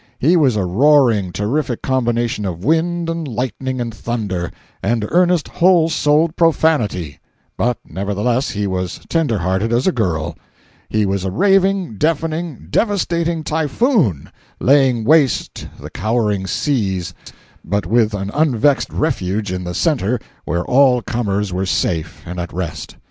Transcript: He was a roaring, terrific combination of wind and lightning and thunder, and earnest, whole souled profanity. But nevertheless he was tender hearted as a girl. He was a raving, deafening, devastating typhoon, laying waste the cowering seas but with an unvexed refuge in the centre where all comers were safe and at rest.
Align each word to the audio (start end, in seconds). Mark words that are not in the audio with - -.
He 0.17 0.35
was 0.35 0.55
a 0.55 0.65
roaring, 0.65 1.31
terrific 1.31 1.83
combination 1.83 2.43
of 2.43 2.65
wind 2.65 3.07
and 3.07 3.27
lightning 3.27 3.79
and 3.79 3.93
thunder, 3.93 4.49
and 4.81 5.05
earnest, 5.09 5.47
whole 5.47 5.89
souled 5.89 6.35
profanity. 6.35 7.19
But 7.55 7.77
nevertheless 7.87 8.49
he 8.49 8.65
was 8.65 9.01
tender 9.09 9.37
hearted 9.37 9.71
as 9.71 9.85
a 9.85 9.91
girl. 9.91 10.35
He 10.89 11.05
was 11.05 11.23
a 11.23 11.29
raving, 11.29 11.99
deafening, 11.99 12.65
devastating 12.71 13.43
typhoon, 13.43 14.31
laying 14.59 15.03
waste 15.03 15.67
the 15.79 15.91
cowering 15.91 16.47
seas 16.47 17.13
but 17.63 17.85
with 17.85 18.15
an 18.15 18.31
unvexed 18.31 18.91
refuge 18.91 19.51
in 19.51 19.65
the 19.65 19.75
centre 19.75 20.19
where 20.45 20.65
all 20.65 21.03
comers 21.03 21.53
were 21.53 21.67
safe 21.67 22.23
and 22.25 22.39
at 22.39 22.51
rest. 22.51 22.95